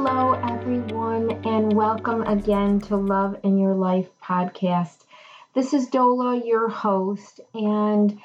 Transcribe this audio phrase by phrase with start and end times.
[0.00, 4.96] Hello, everyone, and welcome again to Love in Your Life podcast.
[5.54, 8.16] This is Dola, your host, and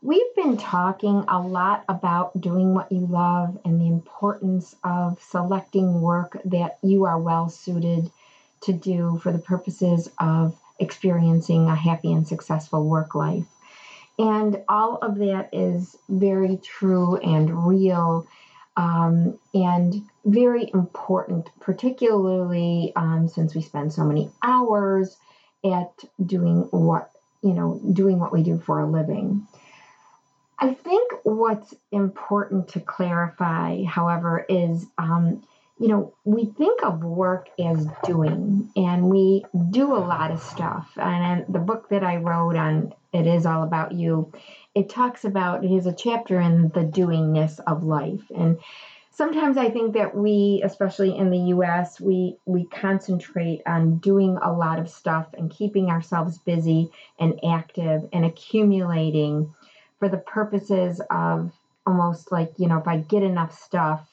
[0.00, 6.00] we've been talking a lot about doing what you love and the importance of selecting
[6.00, 8.08] work that you are well suited
[8.60, 13.48] to do for the purposes of experiencing a happy and successful work life.
[14.16, 18.28] And all of that is very true and real
[18.76, 25.16] um, and very important, particularly um, since we spend so many hours
[25.64, 25.92] at
[26.24, 27.10] doing what
[27.42, 29.46] you know doing what we do for a living.
[30.58, 35.42] I think what's important to clarify, however, is um,
[35.78, 40.90] you know we think of work as doing, and we do a lot of stuff.
[40.96, 44.32] And the book that I wrote on it is all about you
[44.76, 48.58] it talks about here's a chapter in the doingness of life and
[49.10, 54.52] sometimes i think that we especially in the us we we concentrate on doing a
[54.52, 59.52] lot of stuff and keeping ourselves busy and active and accumulating
[59.98, 61.50] for the purposes of
[61.86, 64.06] almost like you know if i get enough stuff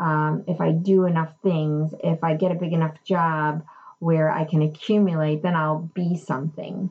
[0.00, 3.62] um, if i do enough things if i get a big enough job
[4.00, 6.90] where i can accumulate then i'll be something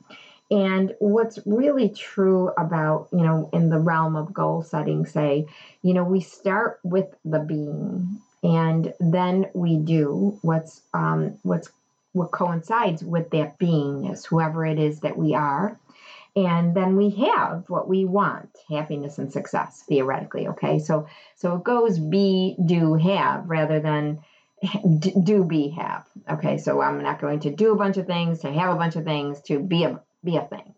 [0.52, 5.46] and what's really true about, you know, in the realm of goal setting, say,
[5.84, 11.70] you know, we start with the being and then we do what's um, what's
[12.14, 15.80] what coincides with that beingness, whoever it is that we are.
[16.36, 20.48] And then we have what we want, happiness and success, theoretically.
[20.50, 20.80] Okay.
[20.80, 24.20] So so it goes be, do, have rather than
[25.00, 28.52] do be have okay so i'm not going to do a bunch of things to
[28.52, 30.74] have a bunch of things to be a be a thing.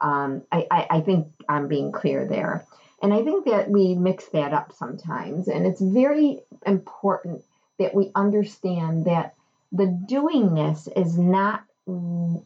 [0.00, 2.64] Um, I, I, I think I'm being clear there.
[3.02, 5.48] And I think that we mix that up sometimes.
[5.48, 7.44] And it's very important
[7.78, 9.34] that we understand that
[9.72, 11.64] the doingness is not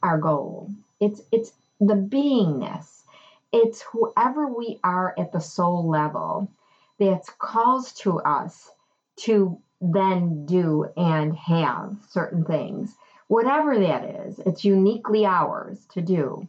[0.02, 0.70] our goal.
[1.00, 3.02] It's it's the beingness.
[3.52, 6.50] It's whoever we are at the soul level
[6.98, 8.70] that calls to us
[9.16, 12.94] to then do and have certain things
[13.28, 16.46] whatever that is, it's uniquely ours to do.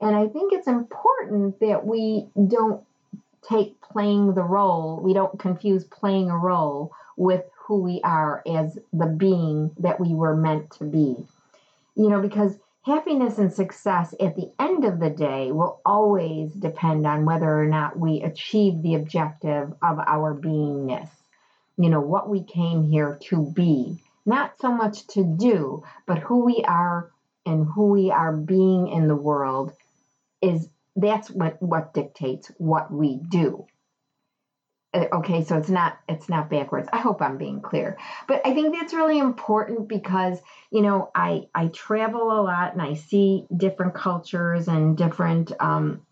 [0.00, 2.82] And I think it's important that we don't
[3.48, 8.78] take playing the role, we don't confuse playing a role with who we are as
[8.92, 11.26] the being that we were meant to be.
[11.94, 17.06] You know, because happiness and success at the end of the day will always depend
[17.06, 21.08] on whether or not we achieve the objective of our beingness.
[21.78, 26.44] You know, what we came here to be not so much to do, but who
[26.44, 27.10] we are
[27.44, 29.72] and who we are being in the world
[30.40, 33.66] is that's what what dictates what we do
[34.94, 36.88] okay so it's not it's not backwards.
[36.92, 37.96] I hope i'm being clear.
[38.26, 42.82] But i think that's really important because you know i i travel a lot and
[42.82, 46.02] i see different cultures and different um,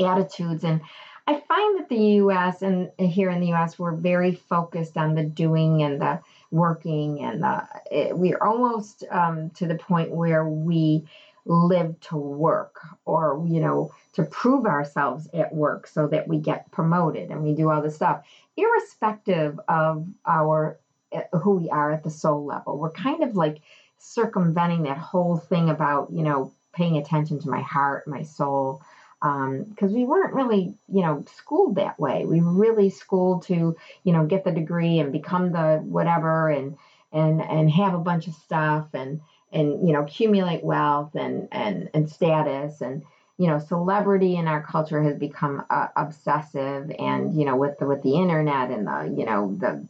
[0.00, 0.64] attitudes.
[0.64, 0.80] And
[1.26, 5.24] i find that the us and here in the us we're very focused on the
[5.24, 6.20] doing and the
[6.50, 11.06] working, and uh, it, we're almost um, to the point where we
[11.48, 16.70] live to work or you know to prove ourselves at work so that we get
[16.70, 18.24] promoted and we do all this stuff
[18.56, 20.78] irrespective of our
[21.12, 23.58] eh, who we are at the soul level we're kind of like
[23.98, 28.82] circumventing that whole thing about you know paying attention to my heart my soul
[29.20, 32.24] because um, we weren't really, you know, schooled that way.
[32.24, 36.76] We really schooled to, you know, get the degree and become the whatever and
[37.10, 39.20] and and have a bunch of stuff and
[39.52, 43.02] and you know accumulate wealth and and and status and
[43.38, 47.86] you know celebrity in our culture has become uh, obsessive and you know with the
[47.86, 49.86] with the internet and the you know the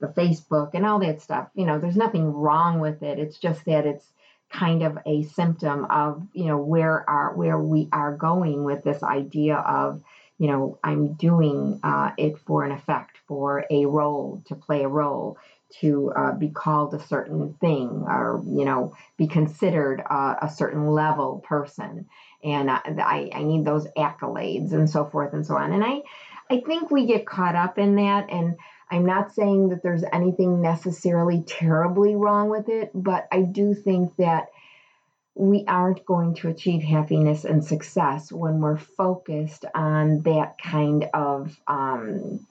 [0.00, 1.48] the Facebook and all that stuff.
[1.54, 3.18] You know, there's nothing wrong with it.
[3.18, 4.06] It's just that it's
[4.50, 9.02] kind of a symptom of you know where are where we are going with this
[9.04, 10.02] idea of
[10.38, 14.88] you know i'm doing uh, it for an effect for a role to play a
[14.88, 15.38] role
[15.80, 20.86] to uh, be called a certain thing or you know be considered a, a certain
[20.88, 22.06] level person.
[22.42, 25.72] And I, I need those accolades and so forth and so on.
[25.72, 26.00] And i
[26.48, 28.30] i think we get caught up in that.
[28.30, 28.56] And
[28.90, 34.16] I'm not saying that there's anything necessarily terribly wrong with it, but I do think
[34.16, 34.48] that
[35.34, 41.56] we aren't going to achieve happiness and success when we're focused on that kind of
[41.68, 42.44] um,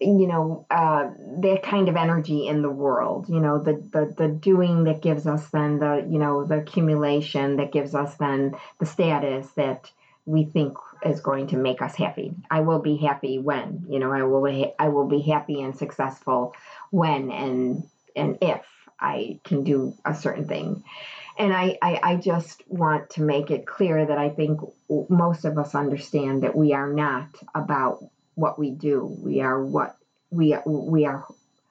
[0.00, 1.10] you know uh,
[1.40, 5.26] that kind of energy in the world you know the, the the doing that gives
[5.26, 9.90] us then the you know the accumulation that gives us then the status that
[10.26, 12.34] we think is going to make us happy.
[12.50, 16.54] I will be happy when, you know, I will I will be happy and successful
[16.90, 18.64] when and and if
[18.98, 20.84] I can do a certain thing.
[21.38, 24.60] And I, I, I just want to make it clear that I think
[25.08, 28.04] most of us understand that we are not about
[28.40, 29.04] what we do.
[29.22, 29.96] We are what
[30.30, 31.26] we we are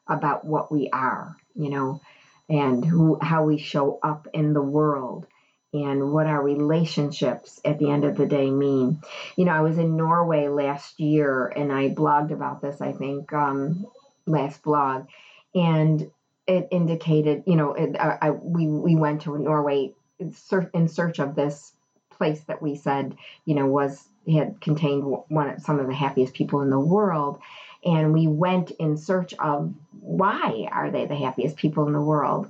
[0.08, 2.02] about what we are, you know,
[2.48, 5.26] and who how we show up in the world
[5.74, 9.02] and what our relationships at the end of the day mean.
[9.36, 13.32] You know, I was in Norway last year and I blogged about this, I think,
[13.34, 13.86] um,
[14.26, 15.08] last blog,
[15.54, 16.10] and
[16.48, 20.88] it indicated, you know, it, I, I, we, we went to Norway in search, in
[20.88, 21.72] search of this
[22.10, 26.62] place that we said, you know, was had contained one some of the happiest people
[26.62, 27.40] in the world
[27.86, 32.50] and we went in search of why are they the happiest people in the world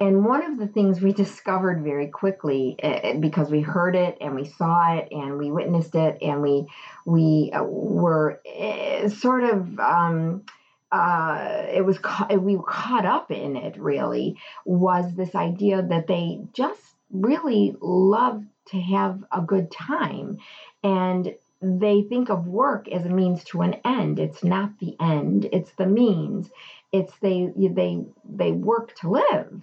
[0.00, 4.34] and one of the things we discovered very quickly, uh, because we heard it and
[4.34, 6.66] we saw it and we witnessed it and we
[7.04, 10.44] we uh, were uh, sort of um,
[10.92, 13.76] uh, it was ca- we were caught up in it.
[13.76, 16.80] Really, was this idea that they just
[17.10, 20.38] really love to have a good time,
[20.82, 24.18] and they think of work as a means to an end.
[24.18, 26.50] It's not the end; it's the means.
[26.92, 29.62] It's they they they work to live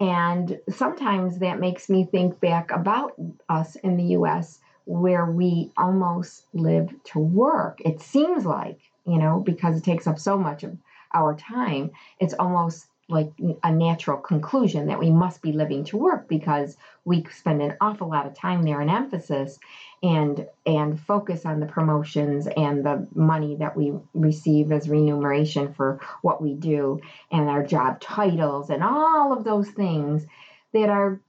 [0.00, 3.14] and sometimes that makes me think back about
[3.48, 7.80] us in the US where we almost live to work.
[7.84, 10.76] It seems like, you know, because it takes up so much of
[11.14, 13.30] our time, it's almost like
[13.62, 18.08] a natural conclusion that we must be living to work because we spend an awful
[18.08, 19.58] lot of time there and emphasis
[20.02, 26.00] and and focus on the promotions and the money that we receive as remuneration for
[26.22, 27.00] what we do
[27.30, 30.26] and our job titles and all of those things
[30.72, 31.20] that are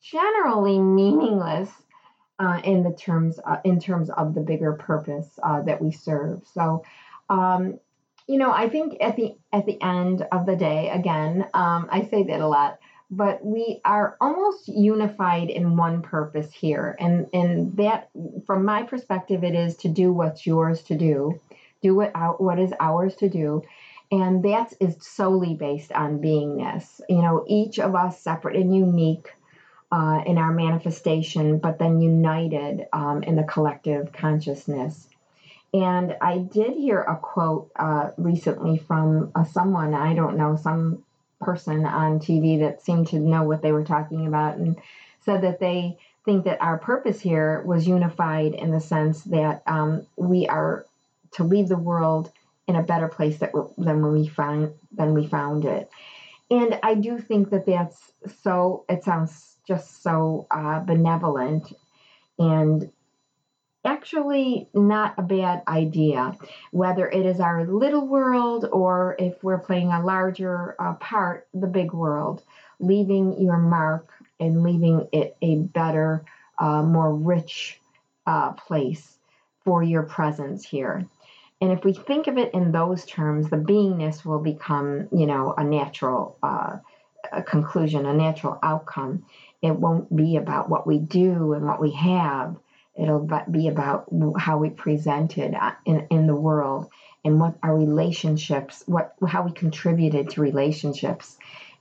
[0.00, 1.70] generally meaningless
[2.38, 6.40] uh, in the terms uh, in terms of the bigger purpose uh, that we serve.
[6.54, 6.84] So
[7.28, 7.78] um,
[8.28, 12.02] you know, I think at the at the end of the day, again, um, I
[12.02, 12.78] say that a lot,
[13.10, 18.10] but we are almost unified in one purpose here, and and that,
[18.46, 21.40] from my perspective, it is to do what's yours to do,
[21.82, 23.62] do what what is ours to do,
[24.12, 27.00] and that is solely based on beingness.
[27.08, 29.32] You know, each of us separate and unique.
[29.90, 35.08] Uh, in our manifestation, but then united um, in the collective consciousness.
[35.74, 41.04] And I did hear a quote uh, recently from uh, someone, I don't know, some
[41.40, 44.80] person on TV that seemed to know what they were talking about and
[45.20, 50.06] said that they think that our purpose here was unified in the sense that um,
[50.16, 50.86] we are
[51.32, 52.30] to leave the world
[52.66, 55.90] in a better place that, than when we found than we found it.
[56.50, 58.12] And I do think that that's
[58.42, 58.84] so.
[58.88, 61.72] It sounds just so uh, benevolent
[62.38, 62.90] and
[63.84, 66.36] actually not a bad idea,
[66.72, 71.66] whether it is our little world or if we're playing a larger uh, part, the
[71.66, 72.42] big world,
[72.80, 74.10] leaving your mark
[74.40, 76.24] and leaving it a better,
[76.58, 77.80] uh, more rich
[78.26, 79.18] uh, place
[79.64, 81.06] for your presence here.
[81.60, 85.54] And if we think of it in those terms, the beingness will become, you know,
[85.56, 86.76] a natural uh,
[87.32, 89.24] a conclusion, a natural outcome.
[89.60, 92.56] It won't be about what we do and what we have
[92.98, 94.06] It'll be about
[94.36, 96.90] how we presented uh, in, in the world
[97.24, 101.36] and what our relationships, what how we contributed to relationships,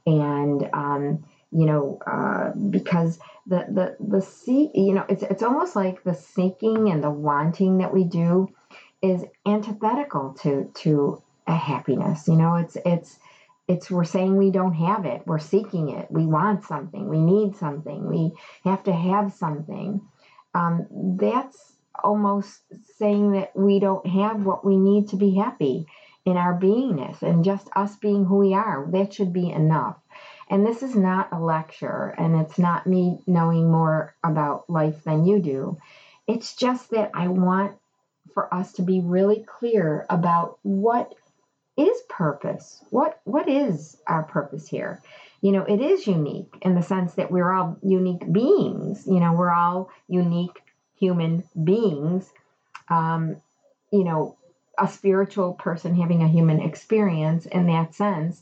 [0.05, 5.75] and um, you know, uh, because the the the see, you know, it's it's almost
[5.75, 8.49] like the seeking and the wanting that we do
[9.01, 12.27] is antithetical to to a happiness.
[12.27, 13.19] You know, it's it's
[13.67, 15.23] it's we're saying we don't have it.
[15.25, 16.09] We're seeking it.
[16.09, 17.07] We want something.
[17.07, 18.07] We need something.
[18.07, 18.33] We
[18.63, 20.01] have to have something
[20.57, 20.87] um,
[21.19, 21.73] that's
[22.03, 22.61] almost
[22.97, 25.85] saying that we don't have what we need to be happy
[26.25, 28.87] in our beingness and just us being who we are.
[28.91, 29.97] That should be enough.
[30.49, 35.25] And this is not a lecture, and it's not me knowing more about life than
[35.25, 35.77] you do.
[36.25, 37.77] It's just that I want
[38.33, 41.13] for us to be really clear about what
[41.77, 42.83] is purpose.
[42.89, 45.01] What what is our purpose here?
[45.41, 49.05] You know, it is unique in the sense that we're all unique beings.
[49.05, 50.63] You know, we're all unique
[50.95, 52.31] human beings.
[52.89, 53.37] Um,
[53.91, 54.37] you know,
[54.77, 58.41] a spiritual person having a human experience in that sense,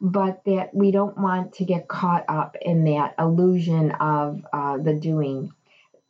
[0.00, 4.94] but that we don't want to get caught up in that illusion of uh, the
[4.94, 5.52] doing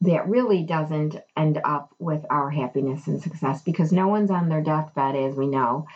[0.02, 4.62] that really doesn't end up with our happiness and success because no one's on their
[4.62, 5.86] deathbed, as we know.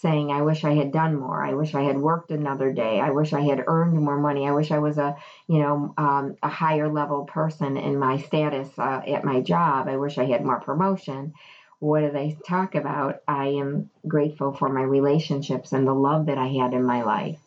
[0.00, 1.44] Saying, I wish I had done more.
[1.44, 3.00] I wish I had worked another day.
[3.00, 4.46] I wish I had earned more money.
[4.46, 5.16] I wish I was a,
[5.48, 9.88] you know, um, a higher level person in my status uh, at my job.
[9.88, 11.34] I wish I had more promotion.
[11.80, 13.22] What do they talk about?
[13.26, 17.38] I am grateful for my relationships and the love that I had in my life.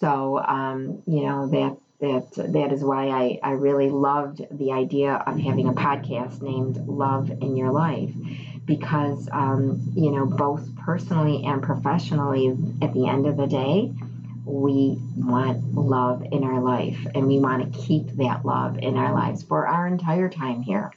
[0.00, 5.14] So, um, you know, that that that is why I, I really loved the idea
[5.14, 8.14] of having a podcast named Love in Your Life
[8.68, 13.92] because um, you know both personally and professionally at the end of the day
[14.44, 19.12] we want love in our life and we want to keep that love in our
[19.12, 20.92] lives for our entire time here.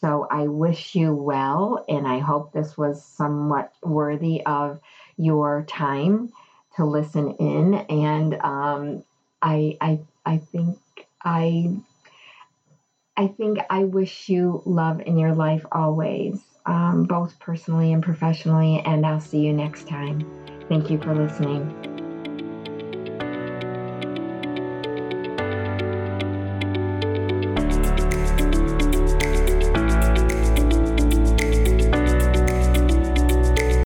[0.00, 4.80] So i wish you well and i hope this was somewhat worthy of
[5.16, 6.32] your time
[6.76, 9.04] to listen in and um,
[9.42, 10.78] I, I I think
[11.24, 11.76] I
[13.16, 18.80] I think I wish you love in your life always, um, both personally and professionally.
[18.84, 20.24] And I'll see you next time.
[20.68, 21.87] Thank you for listening.